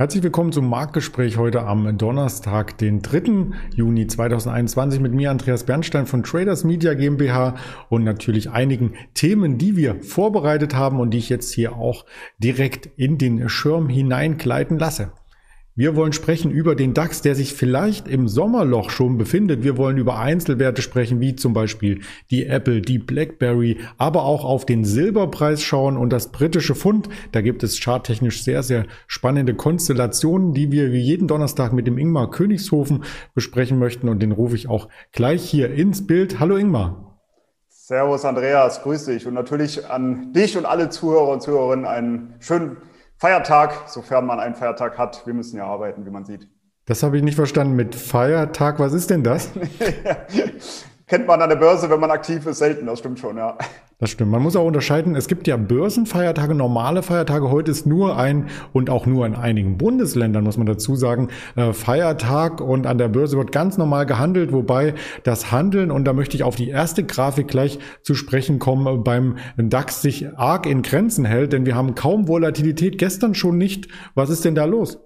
[0.00, 3.50] Herzlich willkommen zum Marktgespräch heute am Donnerstag, den 3.
[3.74, 7.56] Juni 2021 mit mir Andreas Bernstein von Traders Media GmbH
[7.88, 12.04] und natürlich einigen Themen, die wir vorbereitet haben und die ich jetzt hier auch
[12.38, 15.10] direkt in den Schirm hineingleiten lasse.
[15.78, 19.62] Wir wollen sprechen über den DAX, der sich vielleicht im Sommerloch schon befindet.
[19.62, 22.00] Wir wollen über Einzelwerte sprechen, wie zum Beispiel
[22.32, 27.08] die Apple, die BlackBerry, aber auch auf den Silberpreis schauen und das britische Pfund.
[27.30, 31.96] Da gibt es charttechnisch sehr, sehr spannende Konstellationen, die wir wie jeden Donnerstag mit dem
[31.96, 33.04] Ingmar Königshofen
[33.36, 34.08] besprechen möchten.
[34.08, 36.40] Und den rufe ich auch gleich hier ins Bild.
[36.40, 37.20] Hallo Ingmar.
[37.68, 42.78] Servus Andreas, grüß dich und natürlich an dich und alle Zuhörer und Zuhörerinnen einen schönen
[43.18, 45.26] Feiertag, sofern man einen Feiertag hat.
[45.26, 46.48] Wir müssen ja arbeiten, wie man sieht.
[46.86, 48.78] Das habe ich nicht verstanden mit Feiertag.
[48.78, 49.50] Was ist denn das?
[51.08, 52.84] Kennt man an der Börse, wenn man aktiv ist, selten.
[52.84, 53.56] Das stimmt schon, ja.
[53.98, 54.30] Das stimmt.
[54.30, 55.16] Man muss auch unterscheiden.
[55.16, 57.50] Es gibt ja Börsenfeiertage, normale Feiertage.
[57.50, 61.72] Heute ist nur ein und auch nur in einigen Bundesländern, muss man dazu sagen, äh,
[61.72, 66.36] Feiertag und an der Börse wird ganz normal gehandelt, wobei das Handeln, und da möchte
[66.36, 71.24] ich auf die erste Grafik gleich zu sprechen kommen, beim DAX sich arg in Grenzen
[71.24, 73.88] hält, denn wir haben kaum Volatilität, gestern schon nicht.
[74.14, 74.98] Was ist denn da los?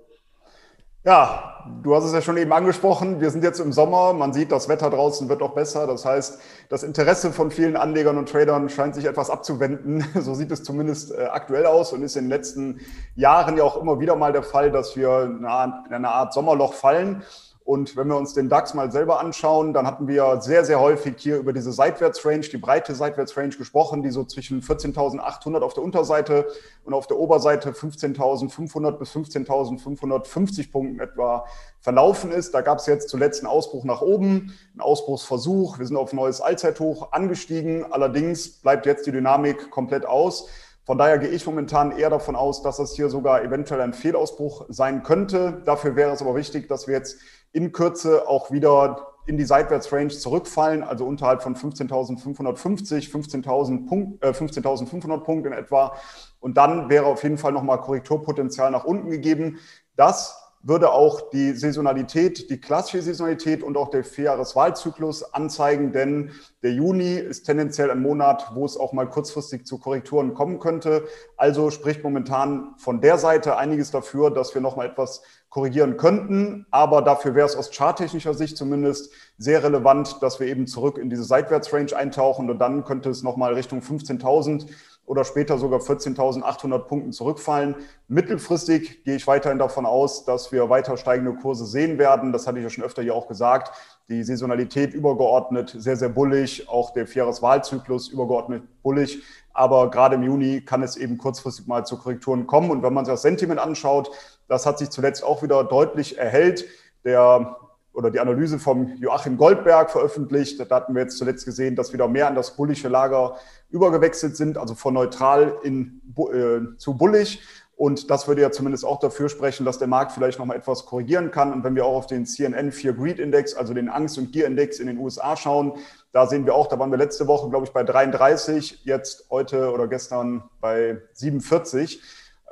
[1.05, 1.52] Ja,
[1.83, 3.21] du hast es ja schon eben angesprochen.
[3.21, 4.13] Wir sind jetzt im Sommer.
[4.13, 5.87] Man sieht, das Wetter draußen wird auch besser.
[5.87, 10.05] Das heißt, das Interesse von vielen Anlegern und Tradern scheint sich etwas abzuwenden.
[10.23, 12.81] So sieht es zumindest äh, aktuell aus und ist in den letzten
[13.17, 17.23] Jahren ja auch immer wieder mal der Fall, dass wir in eine Art Sommerloch fallen.
[17.65, 21.15] Und wenn wir uns den DAX mal selber anschauen, dann hatten wir sehr, sehr häufig
[21.19, 26.49] hier über diese Seitwärtsrange, die breite Seitwärtsrange gesprochen, die so zwischen 14.800 auf der Unterseite
[26.85, 31.45] und auf der Oberseite 15.500 bis 15.550 Punkten etwa
[31.81, 32.53] verlaufen ist.
[32.53, 35.79] Da gab es jetzt zuletzt einen Ausbruch nach oben, einen Ausbruchsversuch.
[35.79, 37.93] Wir sind auf neues Allzeithoch angestiegen.
[37.93, 40.49] Allerdings bleibt jetzt die Dynamik komplett aus.
[40.85, 44.67] Von daher gehe ich momentan eher davon aus, dass das hier sogar eventuell ein Fehlausbruch
[44.69, 45.63] sein könnte.
[45.65, 47.21] Dafür wäre es aber wichtig, dass wir jetzt
[47.53, 54.35] in Kürze auch wieder in die Seitwärtsrange zurückfallen, also unterhalb von 15.550, 15.500 Punkt, äh,
[54.35, 55.95] 15 Punkte in etwa.
[56.41, 59.61] Und dann wäre auf jeden Fall nochmal Korrekturpotenzial nach unten gegeben.
[59.95, 66.31] Das würde auch die Saisonalität, die klassische Saisonalität und auch der Vierjahreswahlzyklus anzeigen, denn
[66.63, 71.05] der Juni ist tendenziell ein Monat, wo es auch mal kurzfristig zu Korrekturen kommen könnte.
[71.37, 76.67] Also spricht momentan von der Seite einiges dafür, dass wir noch mal etwas korrigieren könnten.
[76.71, 81.11] Aber dafür wäre es aus charttechnischer Sicht zumindest sehr relevant, dass wir eben zurück in
[81.11, 84.67] diese Seitwärtsrange eintauchen und dann könnte es noch mal Richtung 15.000
[85.07, 87.75] oder später sogar 14.800 Punkten zurückfallen.
[88.09, 92.33] Mittelfristig gehe ich weiterhin davon aus, dass wir weiter steigende Kurse sehen werden.
[92.33, 93.73] Das hatte ich ja schon öfter hier auch gesagt.
[94.09, 99.23] Die Saisonalität übergeordnet sehr, sehr bullig, auch der Vierjahreswahlzyklus übergeordnet bullig.
[99.53, 102.71] Aber gerade im Juni kann es eben kurzfristig mal zu Korrekturen kommen.
[102.71, 104.11] Und wenn man sich das Sentiment anschaut,
[104.49, 106.65] das hat sich zuletzt auch wieder deutlich erhellt.
[107.05, 107.57] Der
[107.93, 110.59] oder die Analyse vom Joachim Goldberg veröffentlicht.
[110.61, 113.37] Da hatten wir jetzt zuletzt gesehen, dass wieder mehr an das bullische Lager
[113.71, 117.43] übergewechselt sind, also von neutral in, äh, zu bullig.
[117.75, 120.87] Und das würde ja zumindest auch dafür sprechen, dass der Markt vielleicht noch mal etwas
[120.87, 121.53] korrigieren kann.
[121.53, 124.79] Und wenn wir auch auf den CNN Fear Greed Index, also den Angst- und Gier-Index
[124.79, 125.73] in den USA schauen,
[126.13, 129.73] da sehen wir auch, da waren wir letzte Woche, glaube ich, bei 33, jetzt heute
[129.73, 132.01] oder gestern bei 47.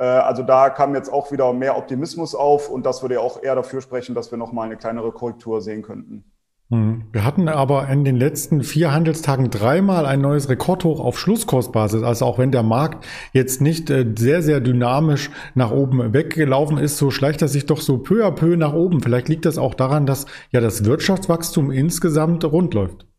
[0.00, 3.42] Äh, also da kam jetzt auch wieder mehr Optimismus auf und das würde ja auch
[3.42, 6.24] eher dafür sprechen, dass wir nochmal eine kleinere Korrektur sehen könnten.
[6.70, 7.02] Hm.
[7.12, 12.02] Wir hatten aber in den letzten vier Handelstagen dreimal ein neues Rekordhoch auf Schlusskursbasis.
[12.02, 16.96] Also auch wenn der Markt jetzt nicht äh, sehr, sehr dynamisch nach oben weggelaufen ist,
[16.96, 19.02] so schleicht er sich doch so peu à peu nach oben.
[19.02, 23.09] Vielleicht liegt das auch daran, dass ja das Wirtschaftswachstum insgesamt rund läuft.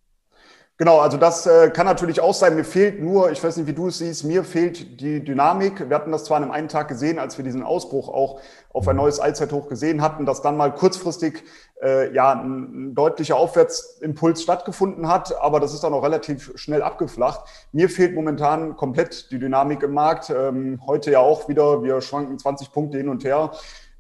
[0.82, 2.56] Genau, also das äh, kann natürlich auch sein.
[2.56, 5.88] Mir fehlt nur, ich weiß nicht, wie du es siehst, mir fehlt die Dynamik.
[5.88, 8.40] Wir hatten das zwar an einem einen Tag gesehen, als wir diesen Ausbruch auch
[8.74, 11.44] auf ein neues Allzeithoch gesehen hatten, dass dann mal kurzfristig
[11.84, 16.82] äh, ja ein, ein deutlicher Aufwärtsimpuls stattgefunden hat, aber das ist dann auch relativ schnell
[16.82, 17.42] abgeflacht.
[17.72, 20.32] Mir fehlt momentan komplett die Dynamik im Markt.
[20.32, 23.52] Ähm, heute ja auch wieder, wir schwanken 20 Punkte hin und her.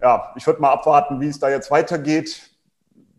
[0.01, 2.50] Ja, ich würde mal abwarten, wie es da jetzt weitergeht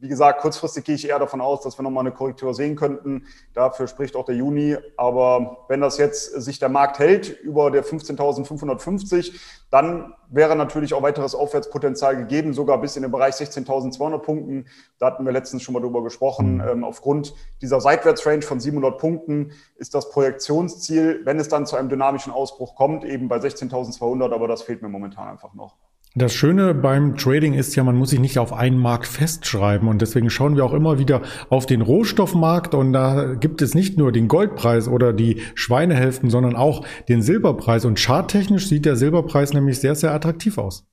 [0.02, 3.26] wie gesagt, kurzfristig gehe ich eher davon aus, dass wir nochmal eine Korrektur sehen könnten.
[3.54, 4.76] Dafür spricht auch der Juni.
[4.96, 9.32] Aber wenn das jetzt sich der Markt hält über der 15.550,
[9.70, 14.66] dann wäre natürlich auch weiteres Aufwärtspotenzial gegeben, sogar bis in den Bereich 16.200 Punkten.
[14.98, 16.54] Da hatten wir letztens schon mal drüber gesprochen.
[16.54, 16.68] Mhm.
[16.68, 21.88] Ähm, aufgrund dieser Seitwärtsrange von 700 Punkten ist das Projektionsziel, wenn es dann zu einem
[21.88, 24.34] dynamischen Ausbruch kommt, eben bei 16.200.
[24.34, 25.76] Aber das fehlt mir momentan einfach noch.
[26.14, 30.02] Das Schöne beim Trading ist ja, man muss sich nicht auf einen Markt festschreiben und
[30.02, 34.12] deswegen schauen wir auch immer wieder auf den Rohstoffmarkt und da gibt es nicht nur
[34.12, 39.80] den Goldpreis oder die Schweinehälften, sondern auch den Silberpreis und charttechnisch sieht der Silberpreis nämlich
[39.80, 40.84] sehr, sehr attraktiv aus.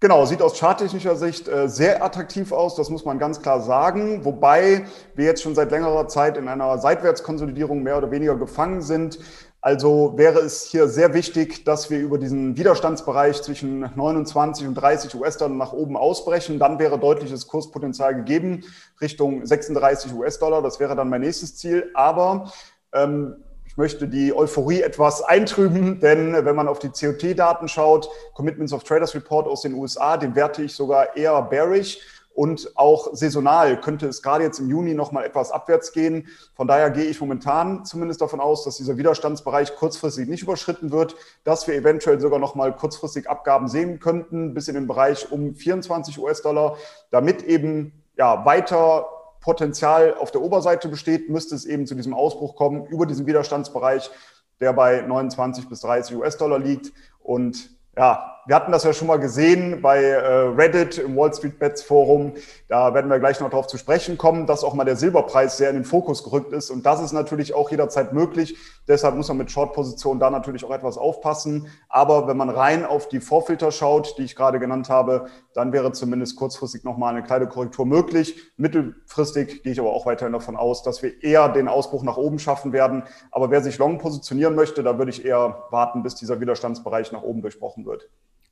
[0.00, 4.24] Genau, sieht aus charttechnischer Sicht äh, sehr attraktiv aus, das muss man ganz klar sagen.
[4.24, 4.84] Wobei
[5.16, 9.18] wir jetzt schon seit längerer Zeit in einer Seitwärtskonsolidierung mehr oder weniger gefangen sind.
[9.60, 15.14] Also wäre es hier sehr wichtig, dass wir über diesen Widerstandsbereich zwischen 29 und 30
[15.16, 16.58] US-Dollar nach oben ausbrechen.
[16.58, 18.64] Dann wäre deutliches Kurspotenzial gegeben
[19.00, 20.62] Richtung 36 US-Dollar.
[20.62, 21.90] Das wäre dann mein nächstes Ziel.
[21.94, 22.52] Aber
[22.92, 23.36] ähm,
[23.78, 29.14] möchte die Euphorie etwas eintrüben, denn wenn man auf die COT-Daten schaut, Commitments of Traders
[29.14, 32.00] Report aus den USA, den werte ich sogar eher bearish.
[32.38, 36.28] Und auch saisonal könnte es gerade jetzt im Juni noch mal etwas abwärts gehen.
[36.54, 41.16] Von daher gehe ich momentan zumindest davon aus, dass dieser Widerstandsbereich kurzfristig nicht überschritten wird,
[41.42, 45.56] dass wir eventuell sogar noch mal kurzfristig Abgaben sehen könnten bis in den Bereich um
[45.56, 46.76] 24 US-Dollar,
[47.10, 49.08] damit eben ja weiter
[49.40, 54.12] Potenzial auf der Oberseite besteht, müsste es eben zu diesem Ausbruch kommen über diesen Widerstandsbereich,
[54.60, 56.92] der bei 29 bis 30 US-Dollar liegt.
[57.18, 61.58] Und ja, wir hatten das ja schon mal gesehen bei äh, Reddit im Wall Street
[61.58, 62.32] Bets Forum.
[62.66, 65.68] Da werden wir gleich noch darauf zu sprechen kommen, dass auch mal der Silberpreis sehr
[65.68, 66.70] in den Fokus gerückt ist.
[66.70, 68.56] Und das ist natürlich auch jederzeit möglich.
[68.88, 71.66] Deshalb muss man mit Short-Positionen da natürlich auch etwas aufpassen.
[71.90, 75.92] Aber wenn man rein auf die Vorfilter schaut, die ich gerade genannt habe, dann wäre
[75.92, 78.50] zumindest kurzfristig nochmal eine kleine Korrektur möglich.
[78.56, 82.38] Mittelfristig gehe ich aber auch weiterhin davon aus, dass wir eher den Ausbruch nach oben
[82.38, 83.02] schaffen werden.
[83.30, 87.22] Aber wer sich long positionieren möchte, da würde ich eher warten, bis dieser Widerstandsbereich nach
[87.22, 88.08] oben durchbrochen wird.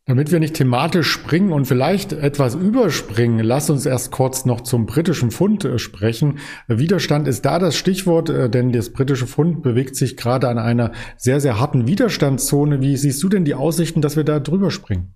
[0.09, 4.87] Damit wir nicht thematisch springen und vielleicht etwas überspringen, lass uns erst kurz noch zum
[4.87, 6.39] britischen Pfund äh, sprechen.
[6.69, 10.93] Widerstand ist da das Stichwort, äh, denn das britische Pfund bewegt sich gerade an einer
[11.17, 12.81] sehr, sehr harten Widerstandszone.
[12.81, 15.16] Wie siehst du denn die Aussichten, dass wir da drüber springen?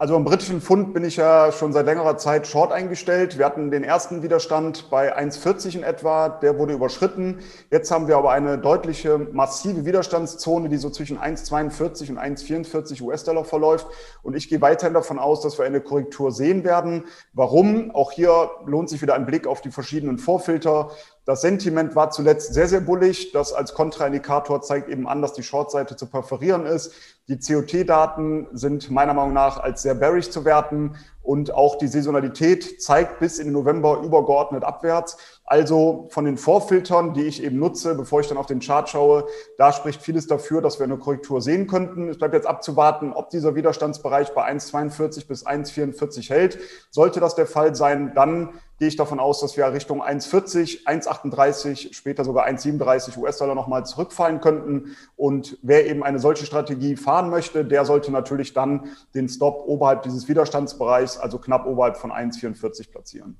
[0.00, 3.36] Also am britischen Pfund bin ich ja schon seit längerer Zeit short eingestellt.
[3.36, 7.40] Wir hatten den ersten Widerstand bei 1,40 in etwa, der wurde überschritten.
[7.70, 13.44] Jetzt haben wir aber eine deutliche, massive Widerstandszone, die so zwischen 1,42 und 1,44 US-Dollar
[13.44, 13.88] verläuft.
[14.22, 17.04] Und ich gehe weiterhin davon aus, dass wir eine Korrektur sehen werden.
[17.34, 17.90] Warum?
[17.90, 20.92] Auch hier lohnt sich wieder ein Blick auf die verschiedenen Vorfilter.
[21.30, 23.30] Das Sentiment war zuletzt sehr, sehr bullig.
[23.30, 26.92] Das als Kontraindikator zeigt eben an, dass die Shortseite zu perforieren ist.
[27.28, 32.82] Die COT-Daten sind meiner Meinung nach als sehr bearish zu werten und auch die Saisonalität
[32.82, 35.18] zeigt bis in den November übergeordnet abwärts.
[35.44, 39.24] Also von den Vorfiltern, die ich eben nutze, bevor ich dann auf den Chart schaue,
[39.56, 42.08] da spricht vieles dafür, dass wir eine Korrektur sehen könnten.
[42.08, 46.58] Es bleibt jetzt abzuwarten, ob dieser Widerstandsbereich bei 1,42 bis 1,44 hält.
[46.90, 51.92] Sollte das der Fall sein, dann gehe ich davon aus, dass wir Richtung 1,40, 1,38,
[51.92, 54.96] später sogar 1,37 US-Dollar nochmal zurückfallen könnten.
[55.16, 60.02] Und wer eben eine solche Strategie fahren möchte, der sollte natürlich dann den Stop oberhalb
[60.04, 63.36] dieses Widerstandsbereichs, also knapp oberhalb von 1,44 platzieren.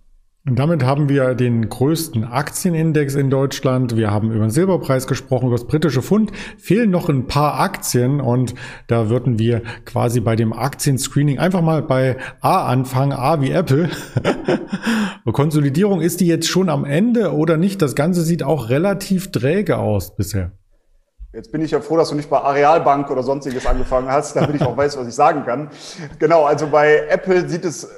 [0.47, 3.97] Und damit haben wir den größten Aktienindex in Deutschland.
[3.97, 6.33] Wir haben über den Silberpreis gesprochen, über das britische Pfund.
[6.57, 8.55] Fehlen noch ein paar Aktien und
[8.87, 13.13] da würden wir quasi bei dem Aktienscreening einfach mal bei A anfangen.
[13.13, 13.91] A wie Apple.
[15.33, 17.83] Konsolidierung ist die jetzt schon am Ende oder nicht?
[17.83, 20.53] Das Ganze sieht auch relativ träge aus bisher.
[21.33, 24.57] Jetzt bin ich ja froh, dass du nicht bei Arealbank oder sonstiges angefangen hast, damit
[24.57, 25.71] ich auch weiß, was ich sagen kann.
[26.19, 27.89] Genau, also bei Apple sieht es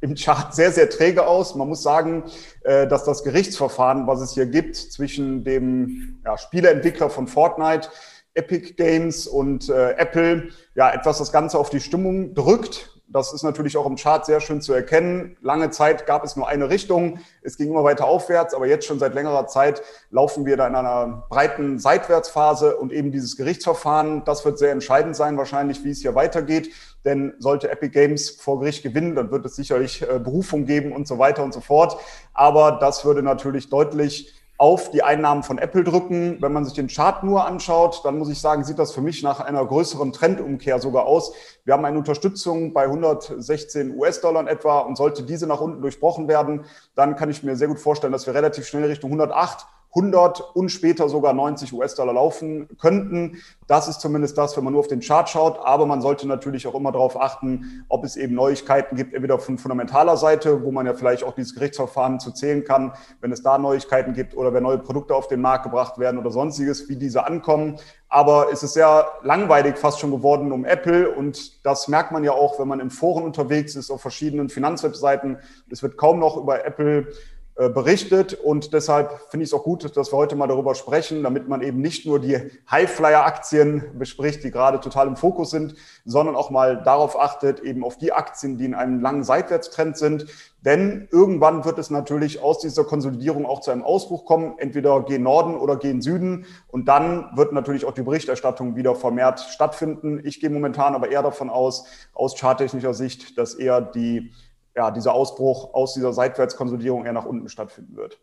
[0.00, 1.54] im Chart sehr, sehr träge aus.
[1.54, 2.24] Man muss sagen,
[2.62, 7.88] äh, dass das Gerichtsverfahren, was es hier gibt zwischen dem ja, Spieleentwickler von Fortnite,
[8.34, 12.95] Epic Games und äh, Apple, ja, etwas das Ganze auf die Stimmung drückt.
[13.08, 15.36] Das ist natürlich auch im Chart sehr schön zu erkennen.
[15.40, 17.20] Lange Zeit gab es nur eine Richtung.
[17.42, 20.74] Es ging immer weiter aufwärts, aber jetzt schon seit längerer Zeit laufen wir da in
[20.74, 26.00] einer breiten Seitwärtsphase und eben dieses Gerichtsverfahren, das wird sehr entscheidend sein wahrscheinlich, wie es
[26.00, 26.72] hier weitergeht.
[27.04, 31.06] Denn sollte Epic Games vor Gericht gewinnen, dann wird es sicherlich äh, Berufung geben und
[31.06, 32.00] so weiter und so fort.
[32.34, 36.38] Aber das würde natürlich deutlich auf die Einnahmen von Apple drücken.
[36.40, 39.22] Wenn man sich den Chart nur anschaut, dann muss ich sagen, sieht das für mich
[39.22, 41.32] nach einer größeren Trendumkehr sogar aus.
[41.64, 46.64] Wir haben eine Unterstützung bei 116 US-Dollar etwa und sollte diese nach unten durchbrochen werden,
[46.94, 50.68] dann kann ich mir sehr gut vorstellen, dass wir relativ schnell Richtung 108 100 und
[50.68, 53.38] später sogar 90 US-Dollar laufen könnten.
[53.66, 55.58] Das ist zumindest das, wenn man nur auf den Chart schaut.
[55.64, 59.56] Aber man sollte natürlich auch immer darauf achten, ob es eben Neuigkeiten gibt, entweder von
[59.56, 63.56] fundamentaler Seite, wo man ja vielleicht auch dieses Gerichtsverfahren zu zählen kann, wenn es da
[63.56, 67.24] Neuigkeiten gibt oder wenn neue Produkte auf den Markt gebracht werden oder sonstiges, wie diese
[67.24, 67.78] ankommen.
[68.08, 72.32] Aber es ist sehr langweilig fast schon geworden um Apple und das merkt man ja
[72.32, 75.38] auch, wenn man in Foren unterwegs ist, auf verschiedenen Finanzwebseiten.
[75.70, 77.08] Es wird kaum noch über Apple
[77.56, 78.34] berichtet.
[78.34, 81.62] Und deshalb finde ich es auch gut, dass wir heute mal darüber sprechen, damit man
[81.62, 82.38] eben nicht nur die
[82.70, 87.96] Highflyer-Aktien bespricht, die gerade total im Fokus sind, sondern auch mal darauf achtet, eben auf
[87.96, 90.26] die Aktien, die in einem langen Seitwärtstrend sind.
[90.66, 95.22] Denn irgendwann wird es natürlich aus dieser Konsolidierung auch zu einem Ausbruch kommen, entweder gehen
[95.22, 96.44] Norden oder gehen Süden.
[96.68, 100.20] Und dann wird natürlich auch die Berichterstattung wieder vermehrt stattfinden.
[100.24, 104.32] Ich gehe momentan aber eher davon aus, aus charttechnischer Sicht, dass eher die
[104.76, 108.18] ja, dieser Ausbruch aus dieser Seitwärtskonsolidierung eher nach unten stattfinden wird.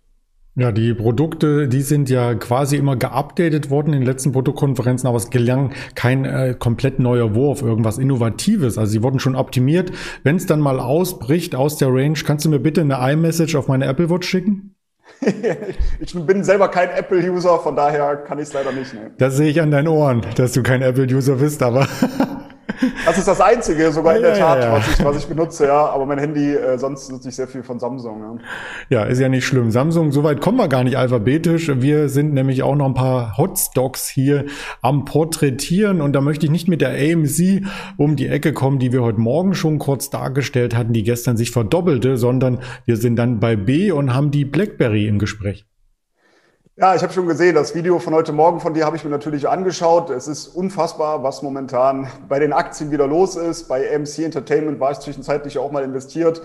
[0.56, 5.18] Ja, die Produkte, die sind ja quasi immer geupdatet worden in den letzten Produktkonferenzen, aber
[5.18, 8.78] es gelang kein äh, komplett neuer Wurf, irgendwas Innovatives.
[8.78, 9.92] Also sie wurden schon optimiert.
[10.22, 13.68] Wenn es dann mal ausbricht aus der Range, kannst du mir bitte eine iMessage auf
[13.68, 14.76] meine Apple Watch schicken?
[16.00, 19.12] ich bin selber kein Apple-User, von daher kann ich es leider nicht nehmen.
[19.18, 21.88] Das sehe ich an deinen Ohren, dass du kein Apple-User bist, aber
[23.06, 24.72] Das ist das Einzige, sogar in der Tat.
[24.72, 25.86] Was, ich, was ich benutze, ja.
[25.88, 28.40] Aber mein Handy, äh, sonst nutze ich sehr viel von Samsung.
[28.90, 29.00] Ja.
[29.00, 29.72] ja, ist ja nicht schlimm.
[29.72, 31.72] Samsung, soweit kommen wir gar nicht alphabetisch.
[31.74, 34.46] Wir sind nämlich auch noch ein paar Hotstocks hier
[34.82, 36.02] am Porträtieren.
[36.02, 37.64] Und da möchte ich nicht mit der AMC
[37.98, 41.52] um die Ecke kommen, die wir heute Morgen schon kurz dargestellt hatten, die gestern sich
[41.52, 45.66] verdoppelte, sondern wir sind dann bei B und haben die BlackBerry im Gespräch.
[46.76, 49.12] Ja, ich habe schon gesehen, das Video von heute Morgen von dir habe ich mir
[49.12, 50.10] natürlich angeschaut.
[50.10, 53.68] Es ist unfassbar, was momentan bei den Aktien wieder los ist.
[53.68, 56.42] Bei AMC Entertainment war ich zwischenzeitlich auch mal investiert.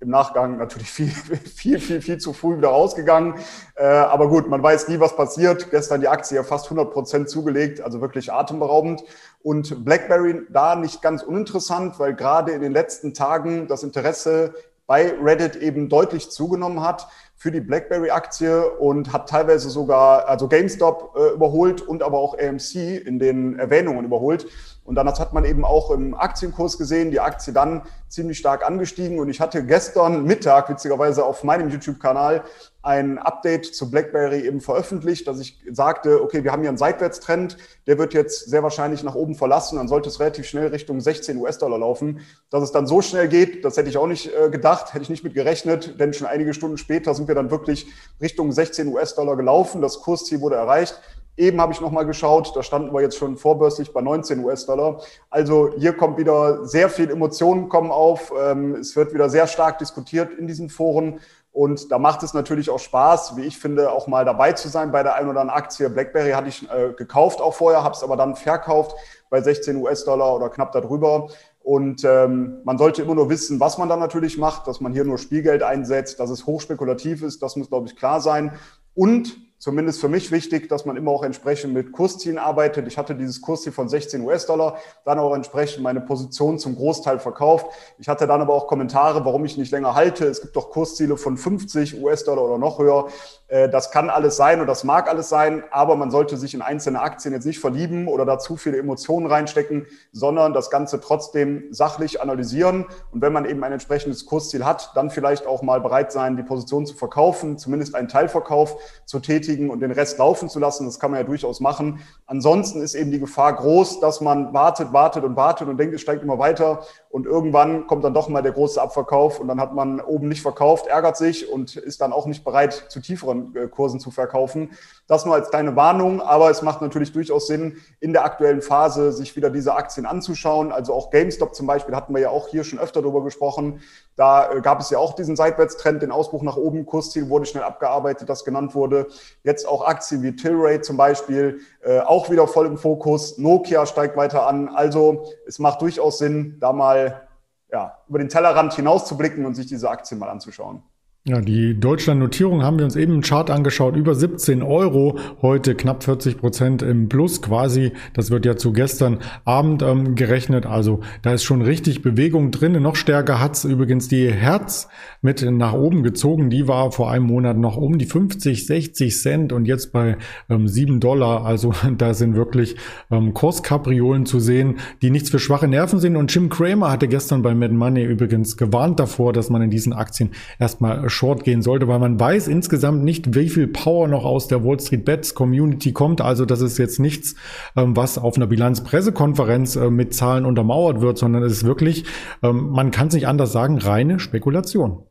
[0.00, 1.08] Im Nachgang natürlich viel,
[1.54, 3.34] viel, viel, viel zu früh wieder rausgegangen.
[3.74, 5.70] Äh, aber gut, man weiß nie, was passiert.
[5.70, 9.04] Gestern die Aktie ja fast 100 Prozent zugelegt, also wirklich atemberaubend.
[9.42, 14.54] Und BlackBerry da nicht ganz uninteressant, weil gerade in den letzten Tagen das Interesse
[14.86, 21.14] bei Reddit eben deutlich zugenommen hat für die BlackBerry-Aktie und hat teilweise sogar, also GameStop
[21.16, 22.74] äh, überholt und aber auch AMC
[23.06, 24.46] in den Erwähnungen überholt.
[24.86, 29.18] Und dann hat man eben auch im Aktienkurs gesehen, die Aktie dann ziemlich stark angestiegen.
[29.18, 32.44] Und ich hatte gestern Mittag, witzigerweise auf meinem YouTube-Kanal,
[32.82, 37.56] ein Update zu BlackBerry eben veröffentlicht, dass ich sagte, okay, wir haben hier einen Seitwärtstrend,
[37.88, 41.36] der wird jetzt sehr wahrscheinlich nach oben verlassen, dann sollte es relativ schnell Richtung 16
[41.36, 42.20] US-Dollar laufen.
[42.48, 45.10] Dass es dann so schnell geht, das hätte ich auch nicht äh, gedacht, hätte ich
[45.10, 47.88] nicht mit gerechnet, denn schon einige Stunden später sind wir dann wirklich
[48.20, 49.82] Richtung 16 US-Dollar gelaufen.
[49.82, 51.00] Das Kursziel wurde erreicht.
[51.36, 55.02] Eben habe ich nochmal geschaut, da standen wir jetzt schon vorbörslich bei 19 US-Dollar.
[55.28, 58.32] Also hier kommt wieder sehr viel Emotionen kommen auf.
[58.38, 61.20] Ähm, es wird wieder sehr stark diskutiert in diesen Foren.
[61.52, 64.92] Und da macht es natürlich auch Spaß, wie ich finde, auch mal dabei zu sein
[64.92, 65.88] bei der ein oder anderen Aktie.
[65.88, 68.94] BlackBerry hatte ich äh, gekauft auch vorher, habe es aber dann verkauft
[69.30, 71.28] bei 16 US-Dollar oder knapp darüber.
[71.60, 75.04] Und ähm, man sollte immer nur wissen, was man dann natürlich macht, dass man hier
[75.04, 78.52] nur Spielgeld einsetzt, dass es hochspekulativ ist, das muss, glaube ich, klar sein.
[78.94, 82.86] Und zumindest für mich wichtig, dass man immer auch entsprechend mit Kurszielen arbeitet.
[82.86, 87.66] Ich hatte dieses Kursziel von 16 US-Dollar, dann auch entsprechend meine Position zum Großteil verkauft.
[87.98, 90.24] Ich hatte dann aber auch Kommentare, warum ich nicht länger halte.
[90.26, 93.08] Es gibt doch Kursziele von 50 US-Dollar oder noch höher.
[93.48, 96.62] Äh, das kann alles sein und das mag alles sein, aber man sollte sich in
[96.62, 101.64] einzelne Aktien jetzt nicht verlieben oder da zu viele Emotionen reinstecken, sondern das Ganze trotzdem
[101.70, 102.86] sachlich analysieren.
[103.12, 106.42] Und wenn man eben ein entsprechendes Kursziel hat, dann vielleicht auch mal bereit sein, die
[106.42, 110.86] Position zu verkaufen, zumindest einen Teilverkauf zu tätigen und den Rest laufen zu lassen.
[110.86, 112.00] Das kann man ja durchaus machen.
[112.26, 116.00] Ansonsten ist eben die Gefahr groß, dass man wartet, wartet und wartet und denkt, es
[116.00, 119.74] steigt immer weiter und irgendwann kommt dann doch mal der große Abverkauf und dann hat
[119.74, 123.35] man oben nicht verkauft, ärgert sich und ist dann auch nicht bereit, zu tieferen
[123.70, 124.70] Kursen zu verkaufen.
[125.06, 129.12] Das nur als kleine Warnung, aber es macht natürlich durchaus Sinn, in der aktuellen Phase
[129.12, 130.72] sich wieder diese Aktien anzuschauen.
[130.72, 133.80] Also auch GameStop zum Beispiel hatten wir ja auch hier schon öfter darüber gesprochen.
[134.16, 136.86] Da äh, gab es ja auch diesen Seitwärtstrend, den Ausbruch nach oben.
[136.86, 139.06] Kursziel wurde schnell abgearbeitet, das genannt wurde.
[139.44, 143.38] Jetzt auch Aktien wie Tilray zum Beispiel, äh, auch wieder voll im Fokus.
[143.38, 144.68] Nokia steigt weiter an.
[144.68, 147.28] Also es macht durchaus Sinn, da mal
[147.70, 150.82] ja, über den Tellerrand hinaus zu blicken und sich diese Aktien mal anzuschauen.
[151.28, 153.96] Ja, die Deutschland-Notierung haben wir uns eben im Chart angeschaut.
[153.96, 157.90] Über 17 Euro, heute knapp 40 Prozent im Plus quasi.
[158.14, 160.66] Das wird ja zu gestern Abend ähm, gerechnet.
[160.66, 162.80] Also da ist schon richtig Bewegung drin.
[162.80, 164.86] Noch stärker hat's übrigens die Herz
[165.20, 166.48] mit nach oben gezogen.
[166.48, 170.18] Die war vor einem Monat noch um die 50, 60 Cent und jetzt bei
[170.48, 171.44] ähm, 7 Dollar.
[171.44, 172.76] Also da sind wirklich
[173.10, 176.14] ähm, Kurskapriolen zu sehen, die nichts für schwache Nerven sind.
[176.14, 179.92] Und Jim Cramer hatte gestern bei Mad Money übrigens gewarnt davor, dass man in diesen
[179.92, 180.30] Aktien
[180.60, 184.64] erstmal Short gehen sollte, weil man weiß insgesamt nicht, wie viel Power noch aus der
[184.64, 186.20] Wall Street Bets Community kommt.
[186.20, 187.34] Also das ist jetzt nichts,
[187.74, 192.04] ähm, was auf einer Bilanzpressekonferenz äh, mit Zahlen untermauert wird, sondern es ist wirklich,
[192.42, 195.02] ähm, man kann es nicht anders sagen, reine Spekulation.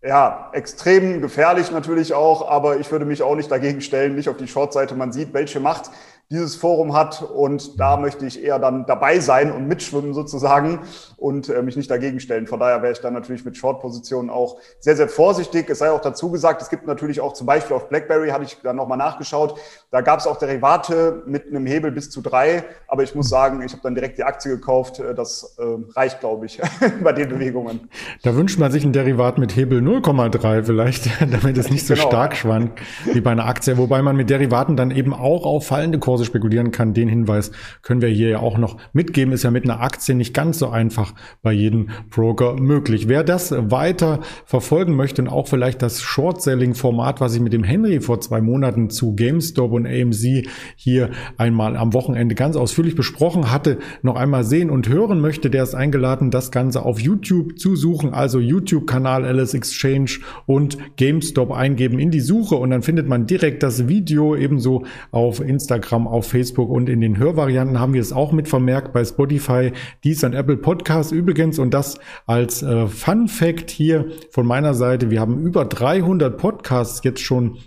[0.00, 4.36] Ja, extrem gefährlich natürlich auch, aber ich würde mich auch nicht dagegen stellen, nicht auf
[4.36, 4.94] die Short-Seite.
[4.94, 5.90] Man sieht, welche Macht
[6.30, 7.22] dieses Forum hat.
[7.22, 10.80] Und da möchte ich eher dann dabei sein und mitschwimmen sozusagen
[11.16, 12.46] und äh, mich nicht dagegen stellen.
[12.46, 15.70] Von daher wäre ich dann natürlich mit Short-Positionen auch sehr, sehr vorsichtig.
[15.70, 18.58] Es sei auch dazu gesagt, es gibt natürlich auch zum Beispiel auf BlackBerry, hatte ich
[18.62, 19.58] dann nochmal nachgeschaut,
[19.90, 22.64] da gab es auch Derivate mit einem Hebel bis zu drei.
[22.88, 24.98] Aber ich muss sagen, ich habe dann direkt die Aktie gekauft.
[24.98, 25.62] Äh, das äh,
[25.98, 26.60] reicht, glaube ich,
[27.02, 27.88] bei den Bewegungen.
[28.22, 32.08] Da wünscht man sich ein Derivat mit Hebel 0,3 vielleicht, damit es nicht so genau.
[32.08, 33.78] stark schwankt wie bei einer Aktie.
[33.78, 36.94] Wobei man mit Derivaten dann eben auch auf fallende Kurse spekulieren kann.
[36.94, 37.50] Den Hinweis
[37.82, 39.32] können wir hier ja auch noch mitgeben.
[39.32, 43.08] Ist ja mit einer Aktie nicht ganz so einfach bei jedem Broker möglich.
[43.08, 48.00] Wer das weiter verfolgen möchte und auch vielleicht das Short-Selling-Format, was ich mit dem Henry
[48.00, 53.78] vor zwei Monaten zu GameStop und AMC hier einmal am Wochenende ganz ausführlich besprochen hatte,
[54.02, 58.12] noch einmal sehen und hören möchte, der ist eingeladen, das Ganze auf YouTube zu suchen.
[58.12, 63.62] Also YouTube-Kanal Alice Exchange und GameStop eingeben in die Suche und dann findet man direkt
[63.62, 68.32] das Video ebenso auf Instagram, auf Facebook und in den Hörvarianten haben wir es auch
[68.32, 69.72] mit vermerkt bei Spotify,
[70.04, 75.10] dies an Apple Podcast übrigens und das als äh, Fun Fact hier von meiner Seite.
[75.10, 77.58] Wir haben über 300 Podcasts jetzt schon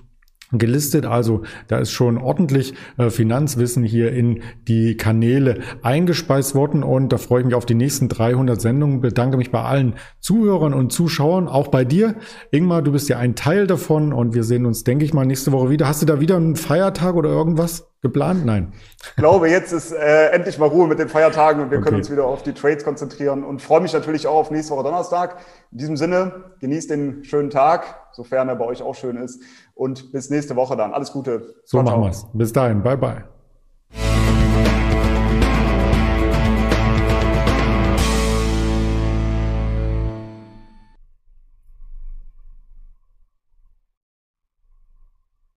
[0.52, 1.06] gelistet.
[1.06, 7.18] Also da ist schon ordentlich äh, Finanzwissen hier in die Kanäle eingespeist worden und da
[7.18, 9.02] freue ich mich auf die nächsten 300 Sendungen.
[9.02, 12.16] Bedanke mich bei allen Zuhörern und Zuschauern, auch bei dir.
[12.52, 15.52] Ingmar, du bist ja ein Teil davon und wir sehen uns, denke ich mal, nächste
[15.52, 15.88] Woche wieder.
[15.88, 17.88] Hast du da wieder einen Feiertag oder irgendwas?
[18.02, 18.48] Geplant?
[18.48, 18.74] Nein.
[18.98, 21.86] Ich glaube, jetzt ist äh, endlich mal Ruhe mit den Feiertagen und wir okay.
[21.86, 24.84] können uns wieder auf die Trades konzentrieren und freue mich natürlich auch auf nächste Woche
[24.84, 25.38] Donnerstag.
[25.72, 29.44] In diesem Sinne, genießt den schönen Tag, sofern er bei euch auch schön ist
[29.82, 30.94] und bis nächste Woche dann.
[30.94, 31.56] Alles Gute.
[31.66, 32.28] So ciao, machen wir es.
[32.34, 32.84] Bis dahin.
[32.84, 33.31] Bye, bye.